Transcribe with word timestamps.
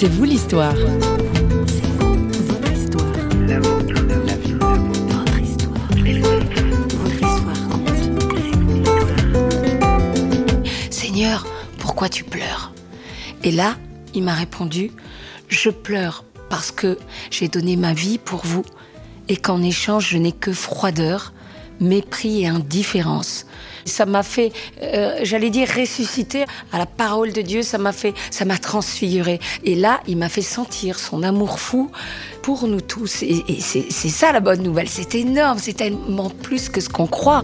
C'est 0.00 0.06
vous 0.06 0.22
l'histoire. 0.22 0.76
Seigneur, 10.88 11.48
pourquoi 11.80 12.08
tu 12.08 12.22
pleures? 12.22 12.72
Et 13.42 13.50
là, 13.50 13.74
il 14.14 14.22
m'a 14.22 14.34
répondu, 14.34 14.92
je 15.48 15.68
pleure 15.68 16.24
parce 16.48 16.70
que 16.70 16.96
j'ai 17.32 17.48
donné 17.48 17.74
ma 17.74 17.92
vie 17.92 18.18
pour 18.18 18.46
vous 18.46 18.64
et 19.26 19.36
qu'en 19.36 19.60
échange, 19.64 20.10
je 20.10 20.18
n'ai 20.18 20.30
que 20.30 20.52
froideur, 20.52 21.32
mépris 21.80 22.42
et 22.42 22.46
indifférence. 22.46 23.46
Ça 23.88 24.06
m'a 24.06 24.22
fait, 24.22 24.52
euh, 24.82 25.18
j'allais 25.22 25.50
dire, 25.50 25.68
ressusciter 25.68 26.44
à 26.72 26.78
la 26.78 26.86
parole 26.86 27.32
de 27.32 27.42
Dieu. 27.42 27.62
Ça 27.62 27.78
m'a 27.78 27.92
fait, 27.92 28.14
ça 28.30 28.44
m'a 28.44 28.58
transfiguré. 28.58 29.40
Et 29.64 29.74
là, 29.74 30.00
il 30.06 30.16
m'a 30.16 30.28
fait 30.28 30.42
sentir 30.42 30.98
son 30.98 31.22
amour 31.22 31.58
fou 31.60 31.90
pour 32.42 32.66
nous 32.66 32.80
tous. 32.80 33.22
Et, 33.22 33.44
et 33.48 33.60
c'est 33.60 34.08
ça 34.08 34.32
la 34.32 34.40
bonne 34.40 34.62
nouvelle. 34.62 34.88
C'est 34.88 35.14
énorme. 35.14 35.58
C'est 35.58 35.74
tellement 35.74 36.30
plus 36.30 36.68
que 36.68 36.80
ce 36.80 36.88
qu'on 36.88 37.06
croit. 37.06 37.42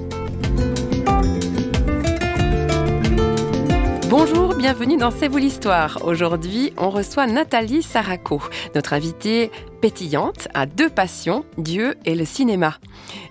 Bonjour, 4.17 4.55
bienvenue 4.55 4.97
dans 4.97 5.11
C'est 5.11 5.27
vous 5.27 5.39
l'histoire. 5.39 5.99
Aujourd'hui, 6.05 6.73
on 6.77 6.89
reçoit 6.89 7.27
Nathalie 7.27 7.83
Saraco, 7.83 8.41
notre 8.77 8.93
invitée 8.93 9.51
pétillante 9.83 10.47
à 10.55 10.67
deux 10.67 10.89
passions, 10.89 11.45
Dieu 11.59 11.97
et 12.05 12.15
le 12.15 12.25
cinéma. 12.25 12.79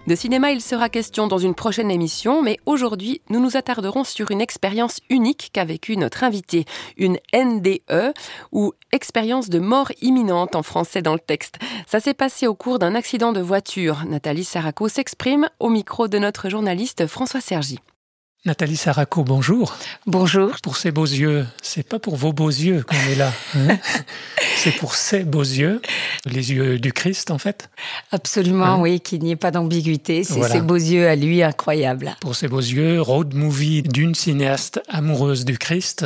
De 0.08 0.16
cinéma, 0.16 0.52
il 0.52 0.59
sera 0.59 0.90
question 0.90 1.28
dans 1.28 1.38
une 1.38 1.56
prochaine 1.56 1.90
émission, 1.90 2.42
mais 2.42 2.58
aujourd'hui, 2.66 3.22
nous 3.30 3.40
nous 3.40 3.56
attarderons 3.56 4.04
sur 4.04 4.30
une 4.30 4.42
expérience 4.42 5.00
unique 5.09 5.52
qu'a 5.54 5.64
vécue 5.64 5.96
notre 5.96 6.26
invitée, 6.26 6.66
une 6.98 7.18
NDE, 7.34 8.14
ou 8.52 8.73
expérience 8.92 9.48
de 9.48 9.59
mort 9.59 9.90
imminente 10.02 10.54
en 10.54 10.64
français 10.64 11.02
dans 11.02 11.14
le 11.14 11.20
texte. 11.20 11.59
Ça 11.88 12.02
s'est 12.02 12.14
passé 12.14 12.45
au 12.45 12.56
cours 12.56 12.78
d'un 12.78 12.94
accident 12.94 13.31
de 13.31 13.39
voiture. 13.39 14.04
Nathalie 14.06 14.44
Saraco 14.44 14.89
s'exprime 14.89 15.48
au 15.61 15.70
micro 15.70 16.09
de 16.09 16.17
notre 16.17 16.50
journaliste 16.50 17.08
François 17.08 17.39
Sergi. 17.39 17.80
Nathalie 18.45 18.75
Saraco, 18.75 19.23
bonjour. 19.23 19.73
Bonjour. 20.05 20.52
Pour 20.61 20.75
ces 20.75 20.91
beaux 20.91 21.05
yeux, 21.05 21.45
c'est 21.61 21.88
pas 21.88 21.97
pour 21.97 22.17
vos 22.17 22.33
beaux 22.33 22.49
yeux 22.49 22.83
qu'on 22.83 23.09
est 23.09 23.16
là. 23.16 23.31
Hein 23.55 23.77
c'est 24.58 24.75
pour 24.75 24.95
ces 24.95 25.23
beaux 25.23 25.44
yeux, 25.44 25.81
les 26.25 26.52
yeux 26.52 26.77
du 26.77 26.91
Christ 26.91 27.31
en 27.31 27.38
fait. 27.38 27.69
Absolument, 28.11 28.66
hein 28.66 28.81
oui, 28.81 28.99
qu'il 28.99 29.23
n'y 29.23 29.31
ait 29.31 29.38
pas 29.38 29.52
d'ambiguïté. 29.52 30.25
C'est 30.25 30.44
ces 30.44 30.59
beaux 30.59 30.75
yeux 30.75 31.08
à 31.08 31.16
lui 31.16 31.41
incroyables. 31.41 32.17
Pour 32.19 32.36
ces 32.36 32.49
beaux 32.49 32.59
yeux, 32.59 33.02
road 33.02 33.33
movie 33.33 33.81
d'une 33.81 34.14
cinéaste 34.14 34.81
amoureuse 34.89 35.45
du 35.45 35.58
Christ. 35.58 36.05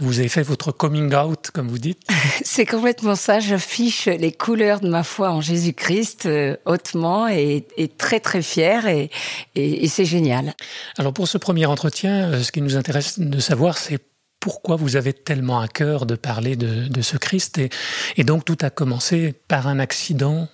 Vous 0.00 0.18
avez 0.18 0.28
fait 0.28 0.42
votre 0.42 0.72
coming 0.72 1.14
out, 1.14 1.52
comme 1.54 1.68
vous 1.68 1.78
dites. 1.78 2.00
c'est 2.42 2.66
complètement 2.66 3.14
ça. 3.14 3.38
J'affiche 3.38 4.06
les 4.06 4.32
couleurs 4.32 4.80
de 4.80 4.88
ma 4.88 5.04
foi 5.04 5.30
en 5.30 5.40
Jésus-Christ 5.40 6.26
euh, 6.26 6.56
hautement 6.66 7.28
et, 7.28 7.64
très 7.98 8.18
très 8.18 8.42
fière 8.42 8.88
et, 8.88 9.10
et 9.54 9.86
c'est 9.86 10.04
génial. 10.04 10.54
Alors 10.96 11.12
pour 11.12 11.28
ce 11.28 11.38
premier 11.38 11.67
entretien, 11.68 12.30
euh, 12.30 12.42
ce 12.42 12.52
qui 12.52 12.62
nous 12.62 12.76
intéresse 12.76 13.18
de 13.18 13.40
savoir, 13.40 13.78
c'est 13.78 13.98
pourquoi 14.40 14.76
vous 14.76 14.96
avez 14.96 15.12
tellement 15.12 15.60
à 15.60 15.68
cœur 15.68 16.06
de 16.06 16.14
parler 16.14 16.56
de, 16.56 17.02
ce 17.02 17.16
Christ. 17.16 17.58
Et, 17.58 17.70
et, 18.16 18.24
donc 18.24 18.44
tout 18.44 18.58
a 18.60 18.70
commencé 18.70 19.34
par 19.48 19.66
un 19.66 19.78
accident 19.78 20.48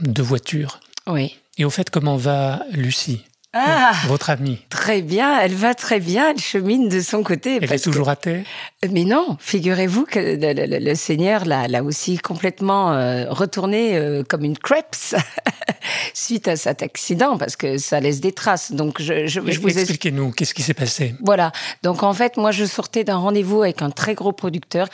de 0.00 0.22
voiture. 0.22 0.80
Oui. 1.06 1.36
Et 1.56 1.64
au 1.64 1.70
fait, 1.70 1.90
comment 1.90 2.16
va 2.16 2.62
Lucie 2.72 3.24
ah, 3.52 3.92
votre 4.06 4.30
amie? 4.30 4.58
Très 4.68 5.02
bien, 5.02 5.40
elle 5.40 5.54
va 5.54 5.74
très 5.74 5.98
bien, 5.98 6.30
elle 6.30 6.40
chemine 6.40 6.88
de 6.88 7.00
son 7.00 7.24
côté. 7.24 7.58
Elle 7.60 7.72
est 7.72 7.82
toujours 7.82 8.08
athée 8.08 8.44
Mais 8.88 9.02
non, 9.02 9.36
figurez-vous 9.40 10.04
que 10.04 10.20
le, 10.20 10.94
Seigneur 10.94 11.44
l'a 11.44 11.82
aussi 11.82 12.18
complètement 12.18 12.92
euh, 12.92 13.24
retourné 13.28 13.96
euh, 13.96 14.22
comme 14.22 14.44
une 14.44 14.56
crêpe 14.56 14.94
suite 16.14 16.46
à 16.46 16.54
cet 16.56 16.82
accident, 16.82 17.36
parce 17.36 17.56
que 17.56 17.76
ça 17.78 17.98
laisse 17.98 18.20
des 18.20 18.32
traces. 18.32 18.72
Donc 18.72 19.02
je, 19.02 19.26
je, 19.26 19.40
je 19.44 19.60
vous 19.60 19.76
expliquez-nous, 19.76 20.30
qu'est-ce 20.30 20.54
qui 20.54 20.62
s'est 20.62 20.74
passé? 20.74 21.14
Voilà. 21.24 21.50
Donc 21.82 22.04
en 22.04 22.14
fait, 22.14 22.36
moi 22.36 22.52
je 22.52 22.64
sortais 22.64 23.02
d'un 23.02 23.16
rendez-vous 23.16 23.62
avec 23.62 23.82
un 23.82 23.90
très 23.90 24.14
gros 24.14 24.32
producteur, 24.32 24.88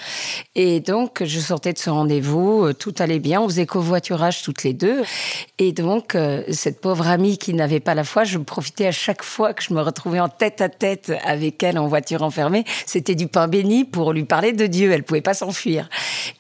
et 0.54 0.81
donc 0.81 1.22
je 1.22 1.41
sortais 1.41 1.75
de 1.75 1.78
ce 1.78 1.91
rendez-vous, 1.91 2.65
euh, 2.65 2.72
tout 2.72 2.94
allait 3.00 3.19
bien, 3.19 3.43
on 3.43 3.48
faisait 3.48 3.66
covoiturage 3.66 4.43
toutes 4.43 4.62
les 4.62 4.72
deux, 4.72 5.03
et 5.59 5.72
donc 5.72 6.16
cette 6.50 6.81
pauvre 6.81 7.06
amie 7.06 7.37
qui 7.37 7.53
n'avait 7.53 7.81
pas 7.81 7.94
la 7.94 8.04
foi, 8.04 8.25
je 8.25 8.38
profiter 8.47 8.87
à 8.87 8.93
chaque 8.93 9.22
fois 9.22 9.53
que 9.53 9.62
je 9.62 9.75
me 9.75 9.82
retrouvais 9.82 10.20
en 10.20 10.28
tête 10.28 10.60
à 10.60 10.69
tête 10.69 11.12
avec 11.25 11.62
elle 11.62 11.78
en 11.78 11.88
voiture 11.88 12.22
enfermée. 12.22 12.65
C'était 12.87 13.15
du 13.15 13.26
pain 13.26 13.49
béni 13.49 13.84
pour 13.84 14.12
lui 14.12 14.25
parler 14.25 14.53
de 14.53 14.66
Dieu. 14.66 14.93
Elle 14.93 15.03
pouvait 15.03 15.20
pas 15.20 15.34
s'enfuir. 15.34 15.91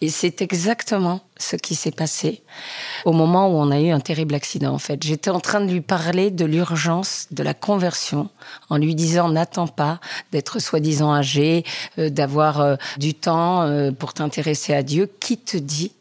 Et 0.00 0.08
c'est 0.08 0.40
exactement 0.40 1.20
ce 1.38 1.56
qui 1.56 1.74
s'est 1.74 1.90
passé 1.90 2.42
au 3.04 3.12
moment 3.12 3.48
où 3.48 3.56
on 3.56 3.70
a 3.70 3.80
eu 3.80 3.90
un 3.90 4.00
terrible 4.00 4.34
accident, 4.34 4.72
en 4.72 4.78
fait. 4.78 5.02
J'étais 5.02 5.30
en 5.30 5.40
train 5.40 5.60
de 5.60 5.70
lui 5.70 5.80
parler 5.80 6.30
de 6.30 6.44
l'urgence 6.44 7.26
de 7.30 7.42
la 7.42 7.54
conversion 7.54 8.30
en 8.70 8.78
lui 8.78 8.94
disant 8.94 9.28
n'attends 9.28 9.68
pas 9.68 10.00
d'être 10.32 10.58
soi-disant 10.58 11.12
âgé, 11.12 11.64
euh, 11.98 12.10
d'avoir 12.10 12.60
euh, 12.60 12.76
du 12.98 13.14
temps 13.14 13.62
euh, 13.62 13.92
pour 13.92 14.14
t'intéresser 14.14 14.74
à 14.74 14.82
Dieu. 14.82 15.10
Qui 15.20 15.38
te 15.38 15.56
dit 15.56 15.92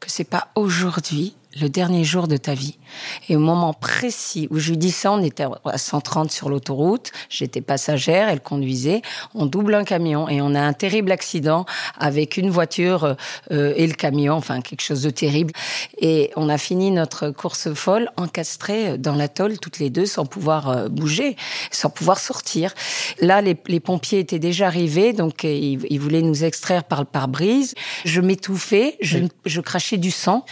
que 0.00 0.10
c'est 0.10 0.24
pas 0.24 0.48
aujourd'hui 0.54 1.34
le 1.60 1.68
dernier 1.68 2.04
jour 2.04 2.28
de 2.28 2.36
ta 2.36 2.54
vie. 2.54 2.78
Et 3.28 3.36
au 3.36 3.40
moment 3.40 3.72
précis 3.72 4.48
où 4.50 4.58
je 4.58 4.70
lui 4.70 4.78
dis 4.78 4.90
ça, 4.90 5.12
on 5.12 5.22
était 5.22 5.46
à 5.64 5.78
130 5.78 6.30
sur 6.30 6.48
l'autoroute, 6.48 7.12
j'étais 7.28 7.60
passagère, 7.60 8.28
elle 8.28 8.40
conduisait, 8.40 9.02
on 9.34 9.46
double 9.46 9.74
un 9.74 9.84
camion 9.84 10.28
et 10.28 10.40
on 10.40 10.54
a 10.54 10.60
un 10.60 10.72
terrible 10.72 11.12
accident 11.12 11.64
avec 11.98 12.36
une 12.36 12.50
voiture 12.50 13.16
euh, 13.50 13.72
et 13.76 13.86
le 13.86 13.94
camion, 13.94 14.34
enfin 14.34 14.60
quelque 14.60 14.82
chose 14.82 15.02
de 15.02 15.10
terrible. 15.10 15.52
Et 15.98 16.30
on 16.36 16.48
a 16.48 16.58
fini 16.58 16.90
notre 16.90 17.30
course 17.30 17.72
folle 17.74 18.10
encastrée 18.16 18.98
dans 18.98 19.14
l'atoll 19.14 19.58
toutes 19.58 19.78
les 19.78 19.90
deux 19.90 20.06
sans 20.06 20.26
pouvoir 20.26 20.68
euh, 20.68 20.88
bouger, 20.88 21.36
sans 21.70 21.90
pouvoir 21.90 22.18
sortir. 22.18 22.74
Là, 23.20 23.40
les, 23.40 23.54
pompiers 23.80 24.20
étaient 24.20 24.38
déjà 24.38 24.66
arrivés, 24.66 25.12
donc 25.12 25.44
euh, 25.44 25.76
ils, 25.88 25.98
voulaient 25.98 26.22
nous 26.22 26.44
extraire 26.44 26.84
par 26.84 27.00
le 27.00 27.06
pare-brise. 27.06 27.74
Je 28.04 28.20
m'étouffais, 28.20 28.96
je, 29.00 29.18
je 29.44 29.60
crachais 29.60 29.98
du 29.98 30.10
sang. 30.10 30.44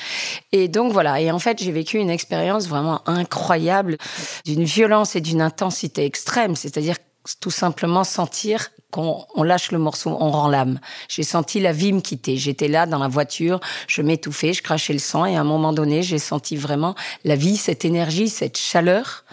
Et 0.53 0.69
donc 0.69 0.92
voilà. 0.93 1.21
Et 1.21 1.31
en 1.31 1.39
fait, 1.39 1.63
j'ai 1.63 1.73
vécu 1.73 1.99
une 1.99 2.11
expérience 2.11 2.69
vraiment 2.69 3.07
incroyable, 3.09 3.97
d'une 4.45 4.65
violence 4.65 5.17
et 5.17 5.21
d'une 5.21 5.43
intensité 5.43 6.05
extrême. 6.05 6.57
C'est-à-dire 6.57 6.97
tout 7.41 7.51
simplement 7.51 8.05
sentir 8.05 8.71
qu'on 8.91 9.25
on 9.35 9.43
lâche 9.43 9.73
le 9.73 9.79
morceau, 9.79 10.17
on 10.21 10.31
rend 10.31 10.49
l'âme. 10.49 10.79
J'ai 11.09 11.23
senti 11.23 11.61
la 11.61 11.73
vie 11.73 11.93
me 11.93 12.01
quitter. 12.01 12.37
J'étais 12.37 12.69
là 12.69 12.87
dans 12.87 12.99
la 12.99 13.09
voiture, 13.09 13.61
je 13.89 14.03
m'étouffais, 14.03 14.53
je 14.53 14.63
crachais 14.63 14.93
le 14.93 14.99
sang 14.99 15.25
et 15.25 15.37
à 15.37 15.41
un 15.41 15.45
moment 15.45 15.73
donné, 15.73 16.03
j'ai 16.03 16.19
senti 16.19 16.57
vraiment 16.57 16.95
la 17.25 17.37
vie, 17.37 17.57
cette 17.57 17.85
énergie, 17.85 18.29
cette 18.29 18.59
chaleur. 18.59 19.25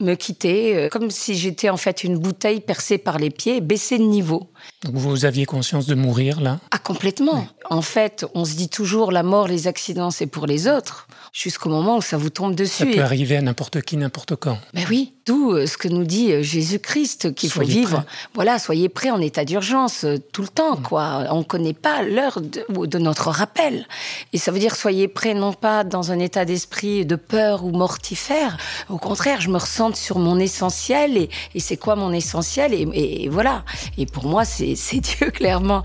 me 0.00 0.14
quitter, 0.14 0.76
euh, 0.76 0.88
comme 0.88 1.10
si 1.10 1.34
j'étais 1.34 1.70
en 1.70 1.76
fait 1.76 2.04
une 2.04 2.18
bouteille 2.18 2.60
percée 2.60 2.98
par 2.98 3.18
les 3.18 3.30
pieds, 3.30 3.60
baisser 3.60 3.98
de 3.98 4.04
niveau. 4.04 4.52
Donc 4.84 4.94
vous 4.94 5.24
aviez 5.24 5.44
conscience 5.44 5.86
de 5.86 5.96
mourir 5.96 6.40
là? 6.40 6.60
Complètement. 6.88 7.46
En 7.68 7.82
fait, 7.82 8.24
on 8.32 8.46
se 8.46 8.54
dit 8.54 8.70
toujours 8.70 9.12
la 9.12 9.22
mort, 9.22 9.46
les 9.46 9.66
accidents, 9.66 10.10
c'est 10.10 10.26
pour 10.26 10.46
les 10.46 10.66
autres, 10.66 11.06
jusqu'au 11.34 11.68
moment 11.68 11.98
où 11.98 12.00
ça 12.00 12.16
vous 12.16 12.30
tombe 12.30 12.54
dessus. 12.54 12.84
Ça 12.84 12.86
peut 12.86 13.02
arriver 13.02 13.36
à 13.36 13.42
n'importe 13.42 13.82
qui, 13.82 13.98
n'importe 13.98 14.36
quand. 14.36 14.58
Mais 14.72 14.86
oui, 14.88 15.12
d'où 15.26 15.52
euh, 15.52 15.66
ce 15.66 15.76
que 15.76 15.88
nous 15.88 16.04
dit 16.04 16.32
euh, 16.32 16.42
Jésus-Christ 16.42 17.34
qu'il 17.34 17.50
faut 17.50 17.60
vivre. 17.60 18.04
Voilà, 18.32 18.58
soyez 18.58 18.88
prêts 18.88 19.10
en 19.10 19.20
état 19.20 19.44
d'urgence 19.44 20.04
euh, 20.04 20.16
tout 20.32 20.40
le 20.40 20.48
temps, 20.48 20.78
mm. 20.78 20.82
quoi. 20.82 21.26
On 21.30 21.40
ne 21.40 21.42
connaît 21.42 21.74
pas 21.74 22.02
l'heure 22.02 22.40
de, 22.40 22.86
de, 22.86 22.98
notre 22.98 23.28
rappel, 23.28 23.86
et 24.32 24.38
ça 24.38 24.50
veut 24.50 24.58
dire 24.58 24.74
soyez 24.74 25.08
prêts 25.08 25.34
non 25.34 25.52
pas 25.52 25.84
dans 25.84 26.10
un 26.10 26.18
état 26.18 26.46
d'esprit 26.46 27.04
de 27.04 27.16
peur 27.16 27.66
ou 27.66 27.70
mortifère. 27.70 28.56
Au 28.88 28.96
contraire, 28.96 29.42
je 29.42 29.50
me 29.50 29.58
ressens 29.58 29.96
sur 29.96 30.18
mon 30.18 30.38
essentiel 30.38 31.18
et, 31.18 31.28
et 31.54 31.60
c'est 31.60 31.76
quoi 31.76 31.96
mon 31.96 32.14
essentiel 32.14 32.72
et, 32.72 32.88
et 32.94 33.28
voilà. 33.28 33.62
Et 33.98 34.06
pour 34.06 34.24
moi, 34.24 34.46
c'est 34.46 34.74
Dieu, 34.94 35.30
clairement. 35.30 35.82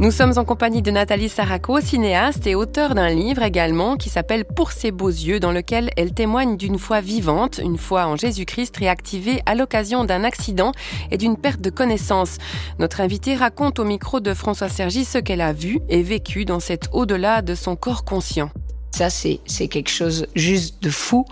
Nous 0.00 0.10
sommes 0.10 0.32
en 0.38 0.46
compagnie 0.46 0.80
de 0.80 0.90
Nathalie 0.90 1.28
Saraco, 1.28 1.78
cinéaste 1.78 2.46
et 2.46 2.54
auteure 2.54 2.94
d'un 2.94 3.10
livre 3.10 3.42
également 3.42 3.98
qui 3.98 4.08
s'appelle 4.08 4.46
Pour 4.46 4.72
ses 4.72 4.92
beaux 4.92 5.10
yeux, 5.10 5.40
dans 5.40 5.52
lequel 5.52 5.90
elle 5.98 6.14
témoigne 6.14 6.56
d'une 6.56 6.78
foi 6.78 7.02
vivante, 7.02 7.60
une 7.62 7.76
foi 7.76 8.06
en 8.06 8.16
Jésus-Christ 8.16 8.74
réactivée 8.78 9.42
à 9.44 9.54
l'occasion 9.54 10.06
d'un 10.06 10.24
accident 10.24 10.72
et 11.10 11.18
d'une 11.18 11.36
perte 11.36 11.60
de 11.60 11.68
connaissance. 11.68 12.38
Notre 12.78 13.02
invitée 13.02 13.36
raconte 13.36 13.78
au 13.78 13.84
micro 13.84 14.20
de 14.20 14.32
François 14.32 14.70
Sergi 14.70 15.04
ce 15.04 15.18
qu'elle 15.18 15.42
a 15.42 15.52
vu 15.52 15.80
et 15.90 16.02
vécu 16.02 16.46
dans 16.46 16.60
cet 16.60 16.88
au-delà 16.92 17.42
de 17.42 17.54
son 17.54 17.76
corps 17.76 18.06
conscient. 18.06 18.48
Ça, 18.90 19.08
c'est, 19.08 19.38
quelque 19.68 19.90
chose 19.90 20.26
juste 20.34 20.82
de 20.82 20.90
fou. 20.90 21.24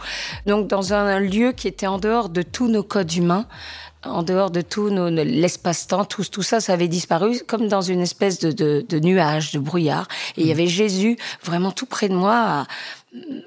Donc, 0.46 0.68
dans 0.68 0.94
un 0.94 1.18
lieu 1.18 1.52
qui 1.52 1.68
était 1.68 1.86
en 1.86 1.98
dehors 1.98 2.28
de 2.28 2.42
tous 2.42 2.68
nos 2.68 2.82
codes 2.82 3.12
humains, 3.14 3.46
en 4.04 4.22
dehors 4.22 4.50
de 4.50 4.60
tout 4.60 4.90
nos, 4.90 5.08
l'espace-temps, 5.10 6.04
tout, 6.04 6.24
tout 6.24 6.42
ça, 6.42 6.60
ça 6.60 6.72
avait 6.72 6.88
disparu 6.88 7.40
comme 7.46 7.68
dans 7.68 7.82
une 7.82 8.00
espèce 8.00 8.38
de, 8.38 8.52
de, 8.52 8.84
de 8.88 8.98
nuage, 9.00 9.52
de 9.52 9.58
brouillard. 9.58 10.06
Et 10.36 10.42
il 10.42 10.46
y 10.46 10.50
mm. 10.50 10.52
avait 10.52 10.66
Jésus 10.66 11.16
vraiment 11.42 11.72
tout 11.72 11.86
près 11.86 12.08
de 12.08 12.14
moi, 12.14 12.36
à, 12.36 12.66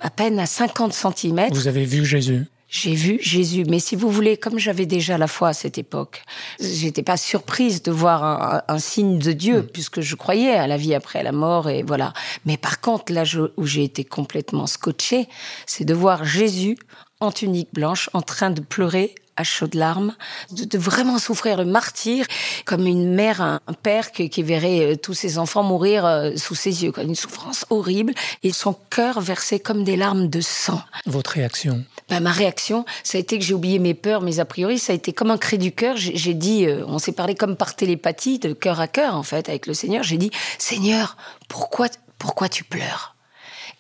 à 0.02 0.10
peine 0.10 0.40
à 0.40 0.46
50 0.46 0.94
cm. 0.94 1.48
Vous 1.52 1.68
avez 1.68 1.86
vu 1.86 2.06
Jésus? 2.06 2.46
J'ai 2.72 2.96
vu 2.96 3.20
Jésus. 3.22 3.66
Mais 3.70 3.80
si 3.80 3.98
vous 3.98 4.10
voulez, 4.10 4.38
comme 4.38 4.58
j'avais 4.58 4.86
déjà 4.86 5.18
la 5.18 5.28
foi 5.28 5.50
à 5.50 5.54
cette 5.54 5.78
époque, 5.78 6.24
j'étais 6.60 7.04
pas 7.04 7.18
surprise 7.18 7.84
de 7.84 7.92
voir 7.92 8.64
un, 8.68 8.80
signe 8.80 9.20
de 9.20 9.34
Dieu, 9.34 9.60
mm. 9.60 9.68
puisque 9.68 10.00
je 10.00 10.16
croyais 10.16 10.54
à 10.54 10.68
la 10.68 10.78
vie 10.78 10.96
après 10.96 11.22
la 11.22 11.34
mort 11.34 11.70
et 11.70 11.84
voilà. 11.84 12.14
Mais 12.46 12.56
par 12.56 12.80
contre, 12.80 13.12
là 13.12 13.24
où 13.58 13.66
j'ai 13.66 13.84
été 13.84 14.06
complètement 14.06 14.68
scotché, 14.68 15.28
c'est 15.68 15.84
de 15.84 15.94
voir 15.94 16.24
Jésus 16.24 16.78
en 17.20 17.32
tunique 17.32 17.74
blanche, 17.74 18.10
en 18.14 18.22
train 18.22 18.50
de 18.50 18.62
pleurer 18.62 19.16
à 19.42 19.44
chaudes 19.44 19.76
larmes, 19.76 20.16
de, 20.52 20.78
vraiment 20.78 21.18
souffrir 21.20 21.58
le 21.58 21.66
martyr, 21.66 22.26
comme 22.66 22.88
une 22.88 23.14
mère, 23.14 23.42
un, 23.42 23.60
père 23.84 24.12
qui, 24.12 24.44
verrait 24.44 24.94
euh, 24.94 24.96
tous 24.96 25.14
ses 25.14 25.38
enfants 25.38 25.64
mourir 25.64 26.06
euh, 26.06 26.32
sous 26.36 26.56
ses 26.56 26.84
yeux, 26.84 26.94
une 26.98 27.16
souffrance 27.16 27.66
horrible, 27.70 28.14
et 28.44 28.52
son 28.54 28.74
cœur 28.90 29.20
versait 29.20 29.60
comme 29.60 29.84
des 29.84 29.98
larmes 29.98 30.28
de 30.30 30.42
sang. 30.42 30.82
Votre 31.06 31.32
réaction? 31.32 31.84
Ben, 32.10 32.20
Ma 32.20 32.32
réaction, 32.32 32.86
ça 33.04 33.18
a 33.18 33.22
été 33.22 33.38
que 33.38 33.44
j'ai 33.44 33.54
oublié 33.54 33.80
mes 33.80 33.94
peurs, 33.94 34.22
mais 34.22 34.40
a 34.40 34.46
priori, 34.46 34.80
ça 34.80 34.94
a 34.94 34.96
été 34.96 35.12
comme 35.14 35.32
un 35.32 35.38
cri 35.38 35.58
du 35.58 35.72
cœur. 35.72 35.96
J'ai 35.98 36.34
dit, 36.34 36.66
euh, 36.66 36.84
on 36.88 37.00
s'est 37.00 37.12
parlé 37.12 37.36
comme 37.36 37.56
par 37.56 37.76
télépathie, 37.76 38.40
de 38.40 38.54
cœur 38.54 38.80
à 38.80 38.88
cœur, 38.88 39.16
en 39.16 39.24
fait, 39.24 39.50
avec 39.50 39.68
le 39.68 39.74
Seigneur. 39.74 40.04
J'ai 40.04 40.18
dit, 40.18 40.32
Seigneur, 40.58 41.18
pourquoi, 41.48 41.88
pourquoi 42.18 42.48
tu 42.48 42.64
pleures? 42.64 43.16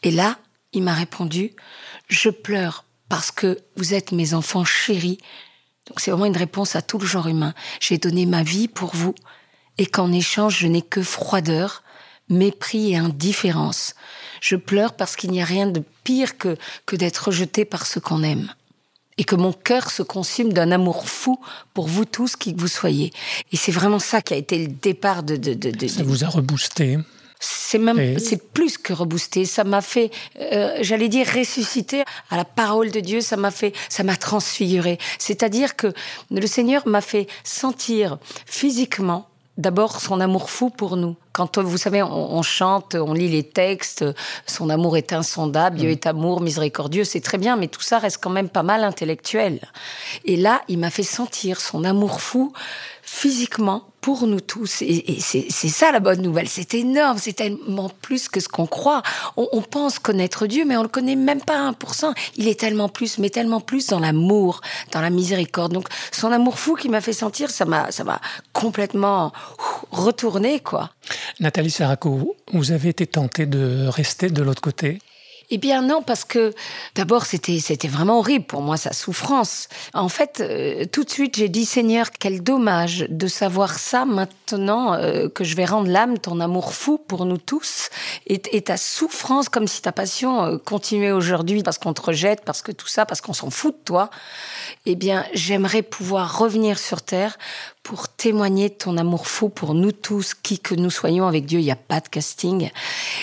Et 0.03 0.11
là, 0.11 0.37
il 0.73 0.83
m'a 0.83 0.93
répondu, 0.93 1.53
je 2.07 2.29
pleure 2.29 2.85
parce 3.11 3.31
que 3.31 3.59
vous 3.75 3.93
êtes 3.93 4.13
mes 4.13 4.33
enfants 4.33 4.63
chéris. 4.63 5.17
Donc 5.87 5.99
c'est 5.99 6.11
vraiment 6.11 6.25
une 6.25 6.37
réponse 6.37 6.75
à 6.75 6.81
tout 6.81 6.97
le 6.97 7.05
genre 7.05 7.27
humain. 7.27 7.53
J'ai 7.79 7.97
donné 7.97 8.25
ma 8.25 8.43
vie 8.43 8.67
pour 8.67 8.95
vous 8.95 9.15
et 9.77 9.85
qu'en 9.85 10.11
échange 10.11 10.59
je 10.59 10.67
n'ai 10.67 10.81
que 10.81 11.01
froideur, 11.01 11.83
mépris 12.29 12.91
et 12.91 12.97
indifférence. 12.97 13.95
Je 14.41 14.55
pleure 14.55 14.93
parce 14.93 15.15
qu'il 15.15 15.31
n'y 15.31 15.41
a 15.41 15.45
rien 15.45 15.67
de 15.67 15.83
pire 16.03 16.37
que, 16.37 16.57
que 16.85 16.95
d'être 16.95 17.27
rejeté 17.27 17.65
par 17.65 17.85
ce 17.85 17.99
qu'on 17.99 18.23
aime. 18.23 18.53
Et 19.17 19.23
que 19.23 19.35
mon 19.35 19.53
cœur 19.53 19.91
se 19.91 20.01
consume 20.01 20.53
d'un 20.53 20.71
amour 20.71 21.07
fou 21.07 21.39
pour 21.73 21.87
vous 21.87 22.05
tous, 22.05 22.35
qui 22.35 22.55
que 22.55 22.59
vous 22.59 22.67
soyez. 22.67 23.11
Et 23.51 23.57
c'est 23.57 23.71
vraiment 23.71 23.99
ça 23.99 24.21
qui 24.21 24.33
a 24.33 24.37
été 24.37 24.57
le 24.57 24.67
départ 24.67 25.21
de... 25.21 25.35
de, 25.35 25.53
de, 25.53 25.69
de 25.69 25.87
ça 25.87 26.01
vous 26.03 26.23
a 26.23 26.27
reboosté 26.27 26.97
c'est 27.41 27.79
même, 27.79 28.19
c'est 28.19 28.53
plus 28.53 28.77
que 28.77 28.93
reboosté. 28.93 29.45
Ça 29.45 29.63
m'a 29.63 29.81
fait, 29.81 30.11
euh, 30.39 30.77
j'allais 30.81 31.09
dire 31.09 31.27
ressusciter 31.27 32.03
à 32.29 32.37
la 32.37 32.45
parole 32.45 32.91
de 32.91 32.99
Dieu. 32.99 33.19
Ça 33.19 33.35
m'a 33.35 33.49
fait, 33.49 33.73
ça 33.89 34.03
m'a 34.03 34.15
transfiguré. 34.15 34.99
C'est-à-dire 35.17 35.75
que 35.75 35.91
le 36.29 36.45
Seigneur 36.45 36.87
m'a 36.87 37.01
fait 37.01 37.27
sentir 37.43 38.19
physiquement 38.45 39.27
d'abord 39.57 39.99
son 39.99 40.19
amour 40.19 40.49
fou 40.49 40.69
pour 40.69 40.97
nous. 40.97 41.15
Quand 41.33 41.57
vous 41.59 41.77
savez, 41.77 42.03
on, 42.03 42.41
chante, 42.41 42.95
on 42.95 43.13
lit 43.13 43.29
les 43.29 43.43
textes, 43.43 44.05
son 44.45 44.69
amour 44.69 44.97
est 44.97 45.13
insondable, 45.13 45.77
Dieu 45.77 45.89
mm. 45.89 45.93
est 45.93 46.07
amour, 46.07 46.41
miséricordieux, 46.41 47.03
c'est 47.03 47.21
très 47.21 47.37
bien, 47.37 47.55
mais 47.55 47.67
tout 47.67 47.81
ça 47.81 47.99
reste 47.99 48.17
quand 48.21 48.29
même 48.29 48.49
pas 48.49 48.63
mal 48.63 48.83
intellectuel. 48.83 49.59
Et 50.25 50.35
là, 50.35 50.61
il 50.67 50.77
m'a 50.79 50.89
fait 50.89 51.03
sentir 51.03 51.61
son 51.61 51.83
amour 51.83 52.21
fou 52.21 52.53
physiquement 53.13 53.83
pour 53.99 54.25
nous 54.25 54.39
tous. 54.39 54.81
Et, 54.81 55.17
c'est 55.19 55.49
ça 55.49 55.91
la 55.91 55.99
bonne 55.99 56.21
nouvelle. 56.21 56.47
C'est 56.47 56.73
énorme, 56.73 57.17
c'est 57.17 57.33
tellement 57.33 57.91
plus 58.01 58.29
que 58.29 58.39
ce 58.39 58.47
qu'on 58.47 58.65
croit. 58.65 59.03
On, 59.35 59.61
pense 59.61 59.99
connaître 59.99 60.47
Dieu, 60.47 60.63
mais 60.65 60.77
on 60.77 60.81
le 60.81 60.87
connaît 60.87 61.17
même 61.17 61.41
pas 61.41 61.57
un 61.57 61.71
1%. 61.73 62.13
Il 62.37 62.47
est 62.47 62.57
tellement 62.57 62.87
plus, 62.87 63.17
mais 63.17 63.29
tellement 63.29 63.59
plus 63.59 63.87
dans 63.87 63.99
l'amour, 63.99 64.61
dans 64.93 65.01
la 65.01 65.09
miséricorde. 65.09 65.73
Donc 65.73 65.89
son 66.13 66.31
amour 66.31 66.57
fou 66.57 66.75
qui 66.75 66.87
m'a 66.87 67.01
fait 67.01 67.13
sentir, 67.13 67.51
ça 67.51 67.65
m'a, 67.65 67.91
ça 67.91 68.05
m'a 68.05 68.21
complètement 68.53 69.33
retourné, 69.91 70.61
quoi. 70.61 70.89
Nathalie 71.41 71.69
Saraco, 71.69 72.37
vous 72.53 72.71
avez 72.71 72.89
été 72.89 73.05
tentée 73.05 73.45
de 73.45 73.87
rester 73.87 74.29
de 74.29 74.41
l'autre 74.41 74.61
côté? 74.61 74.99
Eh 75.53 75.57
bien 75.57 75.81
non, 75.81 76.01
parce 76.01 76.23
que 76.23 76.53
d'abord 76.95 77.25
c'était 77.25 77.59
c'était 77.59 77.89
vraiment 77.89 78.19
horrible 78.19 78.45
pour 78.45 78.61
moi 78.61 78.77
sa 78.77 78.93
souffrance. 78.93 79.67
En 79.93 80.07
fait, 80.07 80.39
euh, 80.39 80.85
tout 80.85 81.03
de 81.03 81.09
suite 81.09 81.35
j'ai 81.35 81.49
dit 81.49 81.65
Seigneur, 81.65 82.07
quel 82.17 82.41
dommage 82.41 83.05
de 83.09 83.27
savoir 83.27 83.77
ça 83.77 84.05
maintenant 84.05 84.93
euh, 84.93 85.27
que 85.27 85.43
je 85.43 85.57
vais 85.57 85.65
rendre 85.65 85.89
l'âme 85.89 86.19
ton 86.19 86.39
amour 86.39 86.73
fou 86.73 86.97
pour 86.97 87.25
nous 87.25 87.37
tous 87.37 87.89
et, 88.27 88.39
ta 88.61 88.77
souffrance 88.77 89.49
comme 89.49 89.67
si 89.67 89.81
ta 89.81 89.91
passion 89.91 90.43
euh, 90.43 90.57
continuait 90.57 91.11
aujourd'hui 91.11 91.63
parce 91.63 91.77
qu'on 91.77 91.93
te 91.93 92.01
rejette, 92.01 92.45
parce 92.45 92.61
que 92.61 92.71
tout 92.71 92.87
ça, 92.87 93.05
parce 93.05 93.19
qu'on 93.19 93.33
s'en 93.33 93.49
fout 93.49 93.75
de 93.77 93.83
toi. 93.83 94.09
Eh 94.85 94.95
bien, 94.95 95.25
j'aimerais 95.33 95.81
pouvoir 95.81 96.39
revenir 96.39 96.79
sur 96.79 97.01
terre 97.01 97.37
pour 97.83 98.09
témoigner 98.09 98.69
de 98.69 98.75
ton 98.75 98.97
amour 98.97 99.27
fou 99.27 99.49
pour 99.49 99.73
nous 99.73 99.91
tous, 99.91 100.33
qui 100.33 100.59
que 100.59 100.75
nous 100.75 100.89
soyons 100.89 101.27
avec 101.27 101.45
Dieu. 101.45 101.59
Il 101.59 101.65
n'y 101.65 101.71
a 101.71 101.75
pas 101.75 101.99
de 101.99 102.07
casting. 102.07 102.69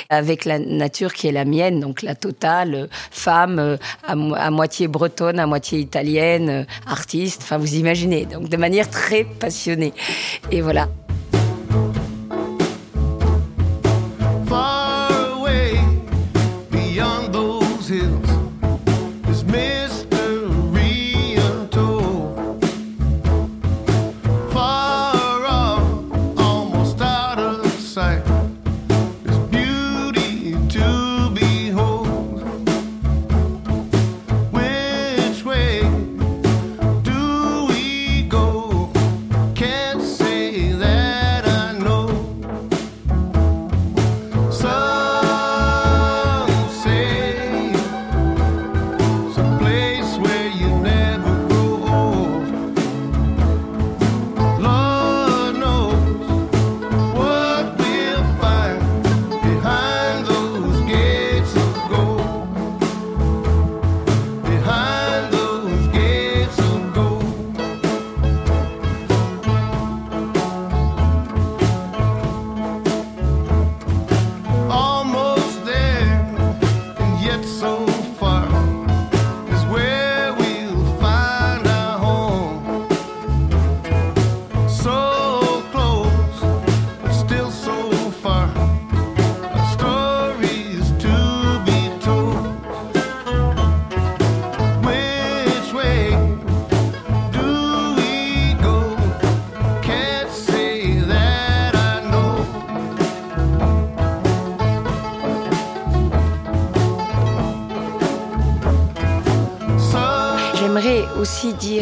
Avec 0.08 0.44
la 0.44 0.58
nature 0.58 1.12
qui 1.12 1.28
est 1.28 1.32
la 1.32 1.44
mienne, 1.44 1.80
donc 1.80 2.02
la 2.02 2.14
totale, 2.14 2.74
euh, 2.74 2.86
femme, 3.10 3.58
euh, 3.58 3.76
à, 4.02 4.12
à 4.12 4.50
moitié 4.50 4.88
bretonne, 4.88 5.38
à 5.38 5.46
moitié 5.46 5.78
italienne, 5.78 6.48
euh, 6.50 6.64
artiste, 6.86 7.42
enfin 7.42 7.58
vous 7.58 7.74
imaginez, 7.74 8.26
donc 8.26 8.48
de 8.48 8.56
manière 8.56 8.90
très 8.90 9.24
passionnée. 9.24 9.92
Et 10.50 10.60
voilà. 10.60 10.88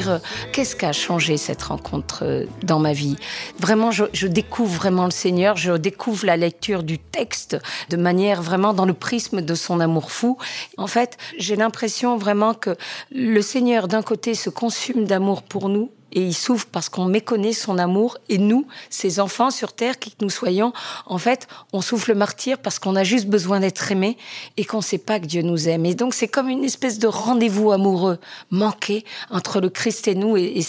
Euh, 0.09 0.19
qu'est-ce 0.53 0.77
qu'a 0.77 0.93
changé 0.93 1.37
cette 1.37 1.63
rencontre 1.63 2.21
euh, 2.23 2.45
dans 2.63 2.79
ma 2.79 2.93
vie? 2.93 3.17
Vraiment, 3.59 3.91
je, 3.91 4.27
découvre 4.27 4.75
vraiment 4.75 5.05
le 5.05 5.11
Seigneur, 5.11 5.57
je 5.57 5.73
découvre 5.73 6.27
la 6.27 6.37
lecture 6.37 6.83
du 6.83 6.99
texte 6.99 7.57
de 7.91 7.97
manière 7.97 8.43
vraiment 8.43 8.75
dans 8.75 8.85
le 8.85 8.95
prisme 8.95 9.43
de 9.43 9.55
son 9.55 9.81
amour 9.81 10.11
fou. 10.11 10.39
En 10.77 10.87
fait, 10.87 11.17
j'ai 11.39 11.57
l'impression 11.57 12.17
vraiment 12.17 12.55
que 12.55 12.77
le 13.11 13.41
Seigneur 13.43 13.89
d'un 13.89 14.03
côté 14.03 14.35
se 14.35 14.51
consume 14.51 15.05
d'amour 15.05 15.43
pour 15.43 15.69
nous 15.69 15.91
et 16.13 16.23
il 16.23 16.35
souffre 16.35 16.67
parce 16.71 16.89
qu'on 16.89 17.07
méconnaît 17.07 17.53
son 17.53 17.79
amour. 17.79 18.19
Et 18.29 18.39
nous, 18.39 18.67
ses 18.91 19.21
enfants 19.21 19.51
sur 19.51 19.73
terre, 19.73 19.99
qui 19.99 20.11
que 20.11 20.25
nous 20.25 20.31
soyons, 20.31 20.73
en 21.07 21.19
fait, 21.19 21.47
on 21.73 21.81
souffle 21.81 22.13
le 22.13 22.17
martyr 22.17 22.59
parce 22.59 22.79
qu'on 22.79 22.97
a 22.97 23.05
juste 23.05 23.27
besoin 23.27 23.61
d'être 23.61 23.91
aimé 23.91 24.17
et 24.57 24.65
qu'on 24.65 24.79
ne 24.79 24.83
sait 24.83 24.99
pas 24.99 25.21
que 25.21 25.27
Dieu 25.27 25.43
nous 25.43 25.69
aime. 25.69 25.85
Et 25.87 25.95
donc, 25.95 26.15
c'est 26.15 26.29
comme 26.29 26.49
une 26.49 26.65
espèce 26.65 26.99
de 26.99 27.07
rendez-vous 27.07 27.73
amoureux 27.73 28.19
manqué 28.51 29.05
entre 29.31 29.61
le 29.61 29.69
Christ 29.69 30.09
et 30.09 30.15
nous. 30.15 30.37
Et, 30.37 30.63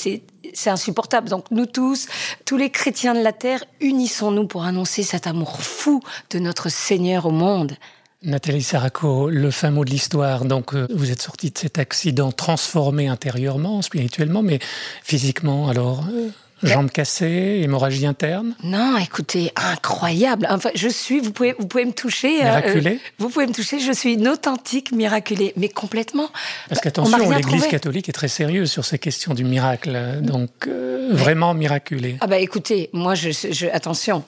c'est 0.54 0.70
insupportable. 0.70 1.30
Donc 1.30 1.46
nous 1.52 1.66
tous, 1.66 2.08
tous 2.46 2.58
les 2.58 2.70
chrétiens 2.70 3.14
de 3.14 3.22
la 3.22 3.34
terre, 3.34 3.64
unissons-nous 3.82 4.48
pour 4.48 4.64
annoncer 4.64 5.04
cet 5.04 5.28
amour 5.28 5.62
fou 5.62 6.02
de 6.30 6.40
notre 6.40 6.70
Seigneur 6.70 7.26
au 7.26 7.32
monde. 7.32 7.78
Nathalie 8.24 8.64
Saraco, 8.64 9.30
le 9.30 9.52
fin 9.52 9.70
mot 9.70 9.86
de 9.86 9.92
l'histoire, 9.92 10.46
donc 10.46 10.74
euh, 10.74 10.88
vous 10.90 11.12
êtes 11.12 11.22
sortie 11.22 11.52
de 11.52 11.58
cet 11.58 11.78
accident 11.78 12.32
transformé 12.32 13.08
intérieurement, 13.08 13.84
spirituellement, 13.84 14.42
mais 14.42 14.58
physiquement 15.04 15.70
alors 15.70 16.04
euh, 16.12 16.30
Jambes 16.64 16.90
cassées, 16.90 17.60
hémorragie 17.62 18.08
interne? 18.08 18.56
Non, 18.64 18.98
écoutez, 18.98 19.52
incroyable. 19.56 20.48
Enfin, 20.50 20.72
je 20.74 20.88
suis, 20.88 21.20
vous 21.20 21.32
pouvez, 21.32 21.54
vous 21.60 21.68
pouvez 21.68 21.86
me 21.86 21.92
toucher. 21.92 22.42
Euh, 22.42 22.46
miraculée 22.46 23.00
Vous 23.20 23.30
pouvez 23.30 23.46
me 23.46 23.54
toucher, 23.54 23.80
je 23.80 23.92
suis 23.92 24.14
une 24.14 24.28
authentique 24.28 24.92
miraculée, 24.92 25.54
mais 25.56 25.70
complètement. 25.70 26.30
Parce 26.70 26.82
qu'attention, 26.82 27.30
l'Église 27.30 27.68
catholique 27.68 28.10
est 28.10 28.14
très 28.14 28.30
sérieuse 28.30 28.72
sur 28.72 28.84
ces 28.84 28.98
questions 28.98 29.36
du 29.36 29.44
miracle, 29.44 29.96
donc 30.24 30.68
vraiment 31.12 31.54
miraculée. 31.54 32.18
Ah 32.22 32.26
bah 32.26 32.40
écoutez, 32.40 32.90
moi, 32.94 33.14
je, 33.14 33.30
je 33.30 33.68
attention, 33.68 34.24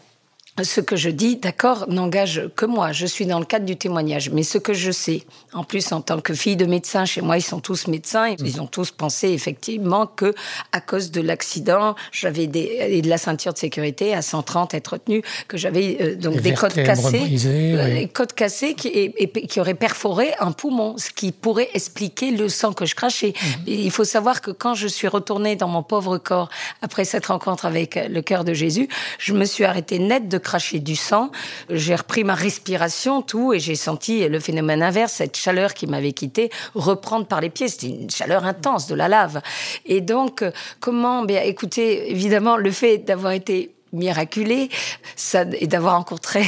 ce 0.64 0.82
que 0.82 0.96
je 0.96 1.10
dis, 1.10 1.38
d'accord, 1.38 1.86
n'engage 1.88 2.50
que 2.56 2.66
moi. 2.66 2.92
Je 2.92 3.06
suis 3.06 3.26
dans 3.26 3.40
le 3.40 3.46
cadre 3.46 3.66
du 3.66 3.78
témoignage. 3.78 4.30
Mais 4.30 4.44
ce 4.44 4.58
que 4.58 4.74
je 4.74 4.92
sais, 4.92 5.24
en 5.54 5.64
plus, 5.64 5.92
en 5.92 6.02
tant 6.02 6.20
que 6.20 6.34
fille 6.34 6.56
de 6.56 6.66
médecin, 6.66 7.06
chez 7.06 7.22
moi, 7.22 7.38
ils 7.38 7.42
sont 7.42 7.60
tous 7.60 7.88
médecins. 7.88 8.28
Ils 8.28 8.58
mm. 8.58 8.62
ont 8.62 8.68
tous 8.68 8.92
pensé, 8.92 9.30
effectivement, 9.30 10.08
que 10.08 10.34
à 10.72 10.82
cause 10.82 11.12
de 11.12 11.22
l'accident, 11.22 11.96
j'avais 12.12 12.48
des, 12.48 12.78
et 12.90 13.02
de 13.02 13.10
la 13.10 13.18
ceinture 13.18 13.54
de 13.54 13.58
sécurité 13.58 14.14
à 14.14 14.22
130 14.22 14.74
être 14.74 14.94
retenue, 14.94 15.22
que 15.48 15.58
j'avais 15.58 15.98
euh, 16.02 16.16
donc 16.16 16.42
des 16.42 16.54
côtes 16.54 16.74
cassées, 16.74 17.38
euh, 17.46 17.96
des 17.96 18.08
côtes 18.08 18.34
cassées 18.34 18.74
qui, 18.74 18.88
et, 18.88 19.30
qui 19.48 19.60
auraient 19.60 19.74
perforé 19.74 20.32
un 20.40 20.52
poumon, 20.52 20.98
ce 20.98 21.10
qui 21.12 21.32
pourrait 21.32 21.70
expliquer 21.74 22.32
le 22.32 22.50
sang 22.50 22.74
que 22.74 22.86
je 22.86 22.96
crachais. 22.96 23.34
Mm. 23.34 23.64
il 23.68 23.92
faut 23.92 24.04
savoir 24.04 24.42
que 24.42 24.52
quand 24.52 24.74
je 24.74 24.88
suis 24.88 25.08
retournée 25.08 25.56
dans 25.56 25.68
mon 25.68 25.84
pauvre 25.84 26.18
corps, 26.18 26.50
après 26.82 27.06
cette 27.06 27.28
rencontre 27.28 27.66
avec 27.66 28.00
le 28.10 28.22
cœur 28.22 28.44
de 28.44 28.54
Jésus, 28.54 28.88
je 29.18 29.34
me 29.34 29.46
suis 29.46 29.64
arrêtée 29.64 30.00
net 30.00 30.28
de 30.28 30.38
craché 30.50 30.80
du 30.80 30.96
sang. 30.96 31.30
J'ai 31.70 31.94
repris 31.94 32.24
ma 32.24 32.34
respiration, 32.34 33.22
tout, 33.22 33.54
et 33.54 33.60
j'ai 33.60 33.76
senti 33.76 34.28
le 34.28 34.40
phénomène 34.40 34.82
inverse, 34.82 35.14
cette 35.14 35.38
chaleur 35.38 35.76
qui 35.76 35.86
m'avait 35.86 36.14
quitté, 36.14 36.50
reprendre 36.74 37.28
par 37.28 37.40
les 37.40 37.52
pieds. 37.52 37.68
C'était 37.68 37.90
une 37.90 38.10
chaleur 38.10 38.46
intense, 38.46 38.88
de 38.88 38.96
la 38.96 39.08
lave. 39.08 39.42
Et 39.86 40.02
donc, 40.02 40.44
comment, 40.80 41.24
bien, 41.24 41.42
écoutez, 41.44 42.10
évidemment, 42.10 42.58
le 42.58 42.72
fait 42.72 42.98
d'avoir 42.98 43.34
été 43.34 43.76
miraculé 43.94 44.70
ça, 45.16 45.46
et 45.60 45.68
d'avoir 45.68 45.96
rencontré 45.98 46.44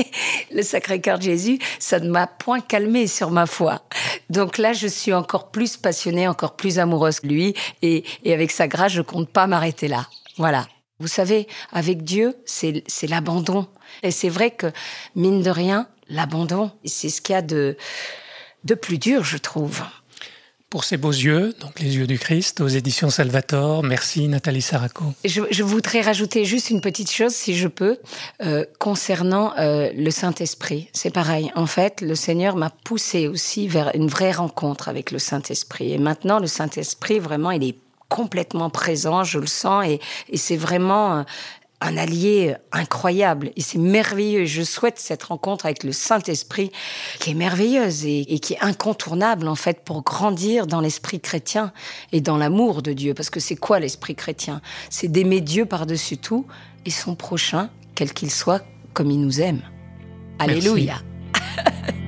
le 0.52 0.62
Sacré-Cœur 0.62 1.18
de 1.18 1.24
Jésus, 1.24 1.58
ça 1.78 2.00
ne 2.00 2.10
m'a 2.10 2.26
point 2.26 2.60
calmé 2.60 3.06
sur 3.06 3.30
ma 3.30 3.46
foi. 3.46 3.82
Donc 4.28 4.58
là, 4.58 4.72
je 4.72 4.88
suis 4.88 5.12
encore 5.12 5.50
plus 5.50 5.76
passionnée, 5.76 6.26
encore 6.26 6.56
plus 6.56 6.80
amoureuse 6.80 7.20
de 7.22 7.28
lui, 7.28 7.54
et, 7.82 8.04
avec 8.26 8.50
sa 8.50 8.66
grâce, 8.66 8.92
je 8.92 9.02
compte 9.02 9.28
pas 9.28 9.46
m'arrêter 9.46 9.86
là. 9.86 10.08
Voilà. 10.36 10.66
Vous 10.98 11.08
savez, 11.08 11.46
avec 11.72 12.04
Dieu, 12.04 12.36
c'est 12.46 12.82
l'abandon. 13.08 13.66
Et 14.02 14.10
c'est 14.10 14.30
vrai 14.30 14.50
que, 14.50 14.72
mine 15.14 15.42
de 15.42 15.50
rien, 15.50 15.88
l'abandon, 16.08 16.70
c'est 16.84 17.10
ce 17.10 17.20
qu'il 17.20 17.34
y 17.34 17.36
a 17.36 17.42
de, 17.42 17.76
de 18.64 18.74
plus 18.74 18.98
dur, 18.98 19.22
je 19.24 19.36
trouve. 19.36 19.82
Pour 20.70 20.82
ces 20.82 20.96
beaux 20.96 21.12
yeux, 21.12 21.54
donc 21.60 21.78
les 21.78 21.96
yeux 21.96 22.08
du 22.08 22.18
Christ, 22.18 22.60
aux 22.60 22.66
éditions 22.66 23.08
Salvator, 23.08 23.84
merci 23.84 24.26
Nathalie 24.26 24.62
Saraco. 24.62 25.04
Je, 25.24 25.62
voudrais 25.62 26.00
rajouter 26.00 26.44
juste 26.44 26.70
une 26.70 26.80
petite 26.80 27.10
chose, 27.10 27.32
si 27.32 27.54
je 27.56 27.68
peux, 27.68 27.98
euh, 28.42 28.64
concernant 28.80 29.56
euh, 29.58 29.90
le 29.94 30.10
Saint-Esprit. 30.10 30.88
C'est 30.92 31.12
pareil, 31.12 31.52
en 31.54 31.66
fait, 31.66 32.00
le 32.00 32.16
Seigneur 32.16 32.56
m'a 32.56 32.70
poussé 32.70 33.28
aussi 33.28 33.68
vers 33.68 33.92
une 33.94 34.08
vraie 34.08 34.32
rencontre 34.32 34.88
avec 34.88 35.12
le 35.12 35.20
Saint-Esprit. 35.20 35.92
Et 35.92 35.98
maintenant, 35.98 36.40
le 36.40 36.48
Saint-Esprit, 36.48 37.20
vraiment, 37.20 37.52
il 37.52 37.62
est 37.62 37.78
complètement 38.08 38.70
présent, 38.70 39.24
je 39.24 39.38
le 39.38 39.46
sens, 39.46 39.86
et, 39.86 40.00
c'est 40.36 40.56
vraiment 40.56 41.24
un 41.82 41.96
allié 41.98 42.54
incroyable 42.72 43.50
et 43.54 43.60
c'est 43.60 43.78
merveilleux. 43.78 44.46
Je 44.46 44.62
souhaite 44.62 44.98
cette 44.98 45.24
rencontre 45.24 45.66
avec 45.66 45.84
le 45.84 45.92
Saint-Esprit 45.92 46.72
qui 47.20 47.30
est 47.30 47.34
merveilleuse 47.34 48.06
et, 48.06 48.20
et, 48.32 48.38
qui 48.38 48.54
est 48.54 48.60
incontournable 48.62 49.46
en 49.46 49.54
fait 49.54 49.84
pour 49.84 50.02
grandir 50.02 50.66
dans 50.66 50.80
l'esprit 50.80 51.20
chrétien 51.20 51.72
et 52.12 52.22
dans 52.22 52.38
l'amour 52.38 52.80
de 52.80 52.94
Dieu. 52.94 53.12
Parce 53.12 53.28
que 53.28 53.40
c'est 53.40 53.56
quoi 53.56 53.78
l'esprit 53.78 54.14
chrétien? 54.14 54.62
C'est 54.88 55.08
d'aimer 55.08 55.42
Dieu 55.42 55.66
par-dessus 55.66 56.16
tout 56.16 56.46
et 56.86 56.90
son 56.90 57.14
prochain, 57.14 57.68
quel 57.94 58.12
qu'il 58.12 58.30
soit, 58.30 58.64
comme 58.94 59.10
il 59.10 59.20
nous 59.20 59.42
aime. 59.42 59.60
Alléluia. 60.38 60.96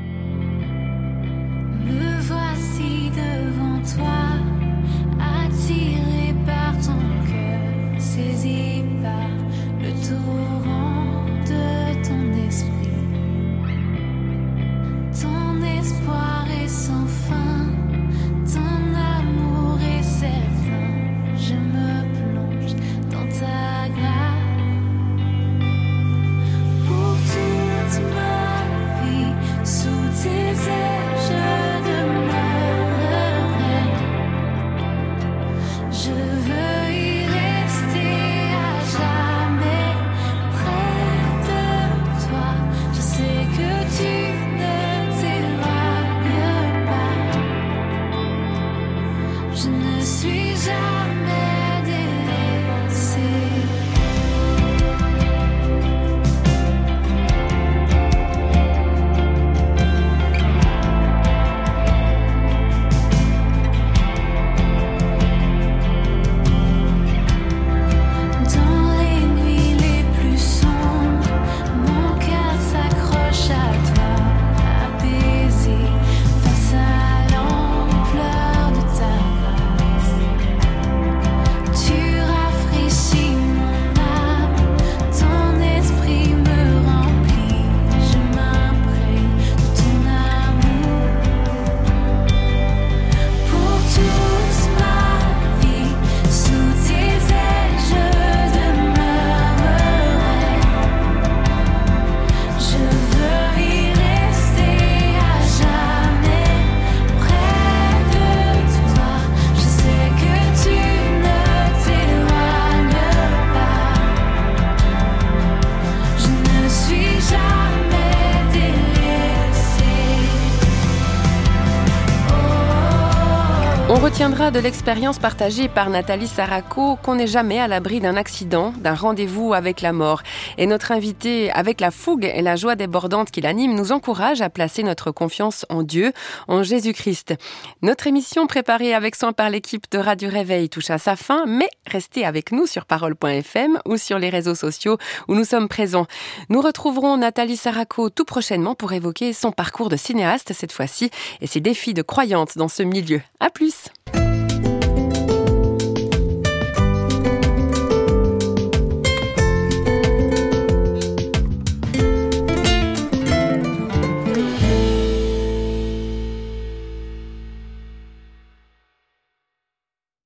retiendra 124.19 124.51
de 124.51 124.59
l'expérience 124.59 125.21
partagée 125.21 125.69
par 125.69 125.91
Nathalie 125.91 126.27
Saraco 126.27 126.97
qu'on 126.97 127.15
n'est 127.15 127.29
jamais 127.29 127.61
à 127.61 127.69
l'abri 127.69 128.01
d'un 128.01 128.17
accident, 128.17 128.73
d'un 128.77 128.95
rendez-vous 128.95 129.55
avec 129.55 129.81
la 129.81 129.93
mort. 129.93 130.25
Et 130.57 130.67
notre 130.67 130.91
invité, 130.91 131.53
avec 131.53 131.81
la 131.81 131.93
fougue 131.93 132.25
et 132.25 132.43
la 132.43 132.57
joie 132.57 132.75
débordante 132.75 133.31
qui 133.31 133.41
l'anime, 133.41 133.77
nous 133.77 133.93
encourage 133.93 134.41
à 134.41 134.51
placer 134.51 134.83
notre 134.83 135.13
confiance 135.13 135.65
en 135.69 135.85
Dieu, 135.85 136.13
en 136.49 136.65
Jésus-Christ. 136.65 137.35
Notre 137.81 138.09
émission 138.09 138.49
préparée 138.49 138.93
avec 138.93 139.15
soin 139.15 139.33
par 139.33 139.51
l'équipe 139.51 139.89
de 139.93 139.99
Radio 139.99 140.29
Réveil 140.29 140.69
touche 140.69 140.91
à 140.91 140.99
sa 140.99 141.15
fin, 141.15 141.45
mais 141.47 141.69
restez 141.87 142.25
avec 142.25 142.51
nous 142.51 142.67
sur 142.67 142.87
parole.fm 142.87 143.79
ou 143.87 143.97
sur 143.99 144.19
les 144.19 144.31
réseaux 144.31 144.57
sociaux 144.57 144.99
où 145.29 145.37
nous 145.37 145.45
sommes 145.45 145.69
présents. 145.69 146.09
Nous 146.49 146.61
retrouverons 146.61 147.19
Nathalie 147.19 147.57
Saraco 147.57 148.11
tout 148.11 148.25
prochainement 148.25 148.75
pour 148.75 148.93
évoquer 148.93 149.33
son 149.33 149.53
parcours 149.53 149.91
de 149.91 149.97
cinéaste 149.97 150.55
cette 150.55 150.73
fois-ci 150.73 151.13
et 151.41 151.47
ses 151.47 151.61
défis 151.61 151.95
de 151.95 152.03
croyante 152.03 152.59
dans 152.59 152.67
ce 152.67 152.83
milieu. 152.83 153.21
À 153.39 153.51
plus! 153.51 153.85